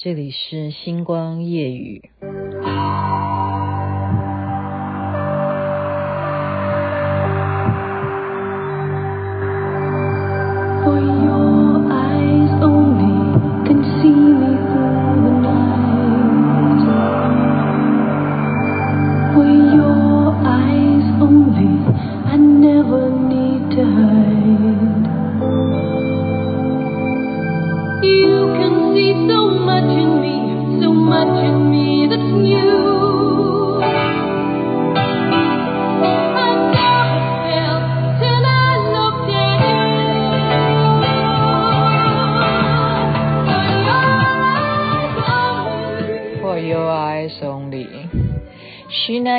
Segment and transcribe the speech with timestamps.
[0.00, 2.08] 这里是星光夜雨。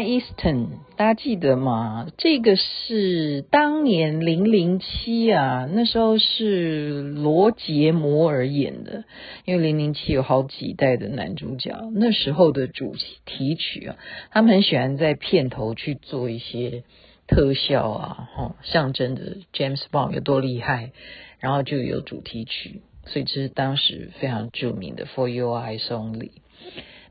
[0.01, 2.07] Easton，大家记得吗？
[2.17, 9.03] 这个是当年零零七啊，那时候是罗杰摩尔演的。
[9.45, 13.97] 因为零零七有好几代的男主角，那时候的主题曲啊，
[14.31, 16.83] 他们很喜欢在片头去做一些
[17.27, 20.91] 特效啊，哈，象征着 James Bond 有多厉害，
[21.39, 26.31] 然后就有主题曲，所以这是当时非常著名的 For Your Eyes Only。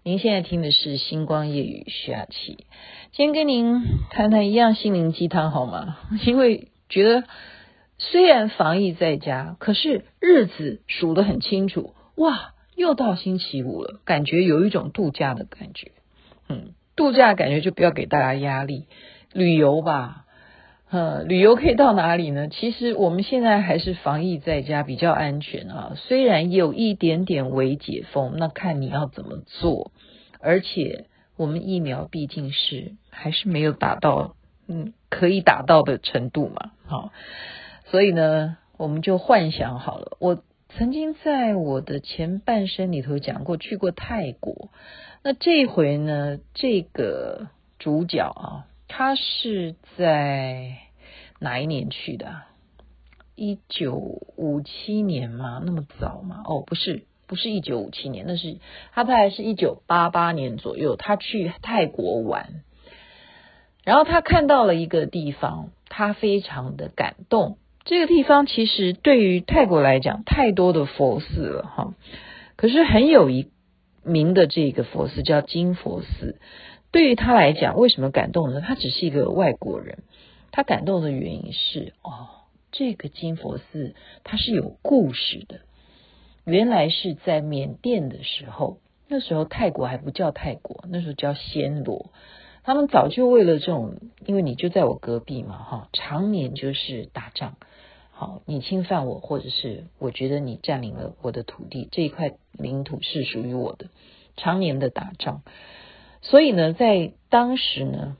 [0.09, 2.64] 您现在听的是星光夜语徐雅琪，
[3.12, 5.98] 今天跟您谈谈一样心灵鸡汤好吗？
[6.25, 7.25] 因为觉得
[7.98, 15.92] 虽然防疫在家，可是日子数得很清楚，哇，又到星期五了，感觉有一种度假的感觉。
[16.48, 18.86] 嗯，度假感觉就不要给大家压力，
[19.34, 20.25] 旅游吧。
[20.91, 22.48] 呃，旅游可以到哪里呢？
[22.48, 29.92] 其实我们现在还是防疫在家比较安全啊，虽然有一点点微解封，那看你要怎么做。
[30.41, 31.05] 而且
[31.36, 34.34] 我们疫苗毕竟是还是没有打到，
[34.67, 37.12] 嗯，可以打到的程度嘛，好，
[37.84, 40.17] 所以呢，我们就幻想好了。
[40.20, 44.70] 我曾经在我的前半生里头讲过，去过泰国。
[45.23, 48.64] 那这回呢，这个主角啊。
[48.89, 50.78] 他是在
[51.39, 52.42] 哪一年去的？
[53.36, 55.62] 一九五七年吗？
[55.64, 56.42] 那么早吗？
[56.45, 58.58] 哦，不是，不是一九五七年，那是
[58.92, 60.96] 他大概是一九八八年左右。
[60.96, 62.64] 他去泰国玩，
[63.85, 67.58] 然后他看到了一个地方，他非常的感动。
[67.85, 71.95] 这个地方其实对于泰国来讲，太多的佛寺了哈。
[72.57, 73.52] 可是很有一
[74.02, 76.41] 名的这个佛寺叫金佛寺。
[76.90, 78.60] 对于他来讲，为什么感动呢？
[78.60, 79.98] 他只是一个外国人，
[80.50, 82.28] 他感动的原因是哦，
[82.72, 83.94] 这个金佛寺
[84.24, 85.60] 它是有故事的。
[86.44, 92.10] 原来是在缅甸的时候，那时候泰国还不叫泰国，那时候叫暹罗。
[92.64, 97.56] 他们早就为了这种，因为你就在我隔壁嘛，哈，常年就是打仗。
[98.10, 103.88] 好，你侵犯我，或者是我觉得你占领了我的土地，这一块领土是属于我的，
[104.36, 105.42] 常年的打仗。
[106.20, 108.17] 所以呢，在当时呢，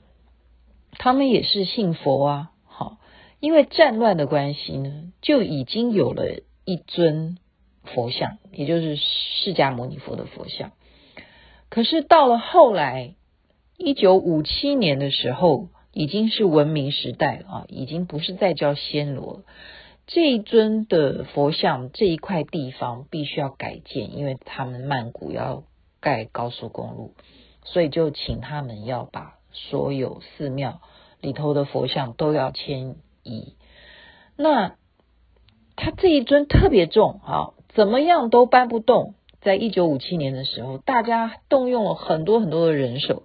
[0.93, 2.97] 他们也是信佛啊，好，
[3.39, 7.37] 因为战乱的关系呢，就已经有了一尊
[7.83, 10.71] 佛像，也就是释迦牟尼佛的佛像。
[11.69, 13.15] 可是到了后来，
[13.77, 19.43] 一九五七年的时候，已经是文明时代啊，已经不是再叫暹罗。
[20.07, 25.63] 这一尊的佛像，这一块地方必须要改建，因为他们曼谷要
[25.99, 27.13] 盖高速公路。
[27.63, 30.81] 所以就请他们要把所有寺庙
[31.21, 33.55] 里头的佛像都要迁移。
[34.35, 34.75] 那
[35.75, 39.15] 他这一尊特别重啊，怎么样都搬不动。
[39.41, 43.23] 在一九五七年的时候，大家动用了很多很多的人手。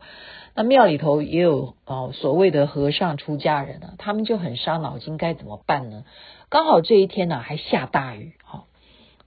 [0.55, 6.05] 那庙里头也有啊所谓的和尚出家人啊，他们就很伤脑筋，该怎么办呢？
[6.49, 8.65] 刚好这一天呢还下大雨，哈，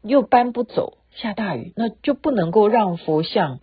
[0.02, 3.60] 又搬不走，下大雨，那就不能够让佛像。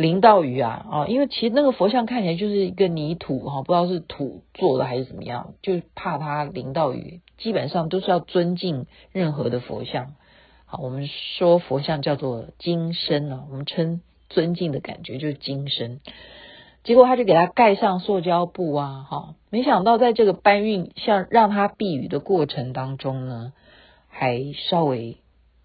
[0.00, 1.06] 淋到雨啊啊！
[1.08, 7.20] 因为其实那个佛像看起来就是一个泥土哈，不知道是土做的还是怎么样，就怕它淋到雨。
[7.36, 10.14] 基本上都是要尊敬任何的佛像。
[10.64, 16.00] 好，我们说佛像叫做金身啊，我们称尊敬的感觉就是金身。
[16.82, 23.52] 结果他就给他盖上塑胶布啊，哈，没想到在这个搬运像让他避雨的过程当中呢，
[24.08, 25.18] 还稍微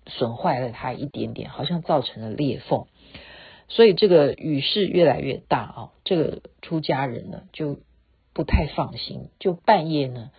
[0.07, 2.85] 损坏了它一点点，好像造成了裂缝。
[3.67, 7.79] 所以这个雨势越来越大啊，这个出家人呢就
[8.33, 10.31] 不太放心，就半夜呢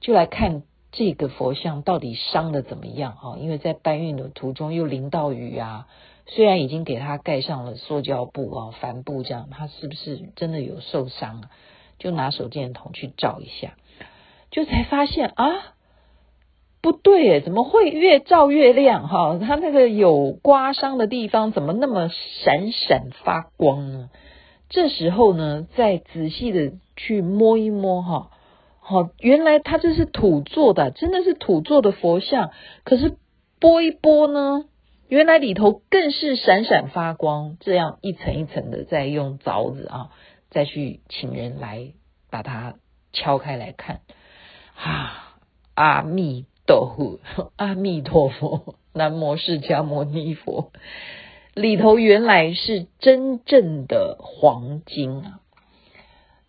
[0.00, 3.38] 就来看这个佛像到底伤得怎么样啊？
[3.38, 5.86] 因为在搬运的途中又淋到雨啊，
[6.26, 11.50] 虽然已经给他盖上了塑胶布啊、帆布这样，他是不是真的有受伤啊？
[11.98, 13.74] 就拿手电筒去照一下，
[14.50, 15.74] 就才发现啊，
[16.82, 19.38] 不对诶，怎么会越照越亮哈？
[19.40, 24.10] 它那个有刮伤的地方怎么那么闪闪发光呢？
[24.68, 28.30] 这时候呢，再仔细的去摸一摸哈，
[28.80, 32.50] 好，原来它这是土做的，真的是土做的佛像。
[32.84, 33.16] 可是
[33.60, 34.64] 拨一拨呢，
[35.08, 40.10] 原来里头更是闪闪发光，这样一层一层的再用凿子啊，
[40.50, 41.92] 再去请人来
[42.30, 42.74] 把它
[43.12, 44.00] 敲开来看
[44.74, 45.36] 啊，
[45.74, 46.46] 阿弥
[47.56, 50.70] 阿弥陀佛，南无释迦牟尼佛。
[51.54, 55.40] 里头原来是真正的黄金啊！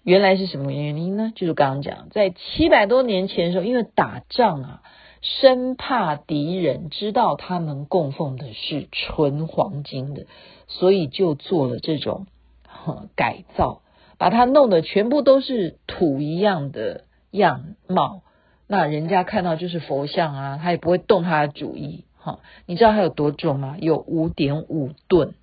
[0.03, 1.33] 原来是什么原因呢？
[1.35, 4.81] 就是刚刚讲，在七百多年前的时候，因为打仗啊，
[5.21, 10.25] 生怕敌人知道他们供奉的是纯黄金的，
[10.67, 12.27] 所以就做了这种
[13.15, 13.81] 改造，
[14.17, 18.21] 把它弄得全部都是土一样的样貌。
[18.67, 22.05] 那人家看到就是佛像啊，他也不会动他的主意。
[22.17, 23.75] 哈，你知道它有多重吗？
[23.81, 25.33] 有五点五吨，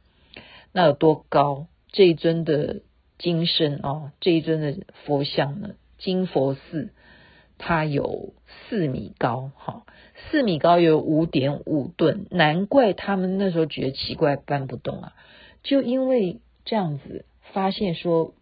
[0.72, 1.66] 那有多高？
[1.92, 2.80] 这一尊的
[3.18, 4.74] 金身哦，这一尊的
[5.04, 6.88] 佛像呢，金佛寺，
[7.58, 9.82] 它有四米高，哈，
[10.30, 15.12] 四米高有五点五吨，难怪他们那时候觉得奇怪，搬不动啊，
[15.62, 18.32] 就因为这样子，发现说，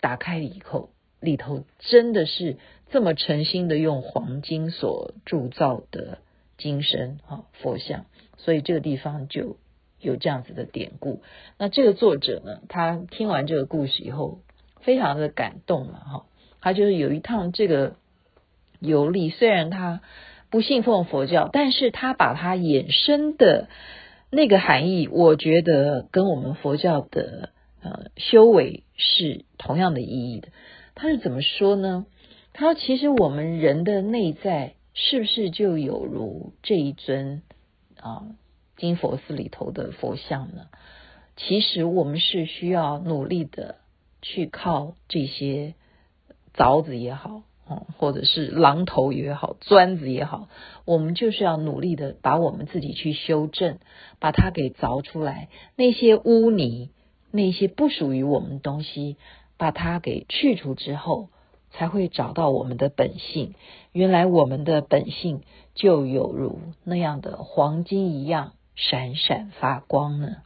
[0.00, 2.58] 打开以后，里头真的是
[2.92, 6.18] 这么诚心的用黄金所铸造的。
[6.58, 8.04] 金身哈佛像，
[8.36, 9.56] 所以这个地方就
[9.98, 11.20] 有这样子的典故。
[11.58, 14.38] 那这个作者呢，他听完这个故事以后，
[14.80, 16.26] 非常的感动了哈。
[16.60, 17.96] 他就是有一趟这个
[18.78, 20.02] 游历，虽然他
[20.50, 23.68] 不信奉佛教，但是他把他衍生的
[24.30, 27.48] 那个含义，我觉得跟我们佛教的
[27.82, 30.48] 呃修为是同样的意义的。
[30.94, 32.06] 他是怎么说呢？
[32.52, 34.74] 他，其实我们人的内在。
[34.94, 37.40] 是不是就有如这一尊
[37.98, 38.26] 啊
[38.76, 40.66] 金佛寺里头的佛像呢？
[41.34, 43.76] 其实我们是需要努力的
[44.20, 45.72] 去靠这些
[46.54, 47.40] 凿子也好，
[47.70, 50.50] 嗯或者是榔头也好，砖子也好，
[50.84, 53.78] 我们就是要努力的把我们自己去修正，
[54.20, 56.90] 把它给凿出来，那些污泥，
[57.30, 59.16] 那些不属于我们的东西，
[59.56, 61.30] 把它给去除之后。
[61.72, 63.54] 才会找到我们的本性。
[63.92, 65.42] 原来我们的本性
[65.74, 70.36] 就有如那样的黄金一样闪闪发光呢，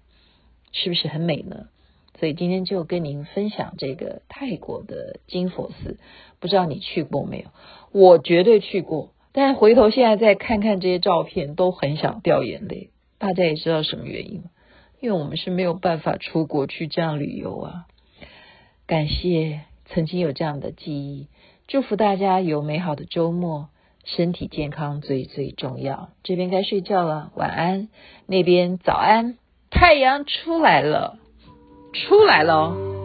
[0.72, 1.68] 是不是很美呢？
[2.18, 5.98] 所以今天就跟您分享这个泰国的金佛寺，
[6.40, 7.50] 不知道你去过没有？
[7.92, 12.88] 我绝对去过，但是回头现在再看看这些照片，都很想掉眼泪。
[13.18, 14.44] 大家也知道什么原因？
[15.00, 17.86] 因为我们是没有办法出国去这样旅游啊。
[18.86, 19.60] 感谢。
[19.88, 21.28] 曾经有这样的记忆，
[21.68, 23.68] 祝福大家有美好的周末，
[24.04, 26.10] 身体健康最最重要。
[26.22, 27.88] 这边该睡觉了，晚安。
[28.26, 29.36] 那边早安，
[29.70, 31.18] 太阳出来了，
[31.92, 32.95] 出来了。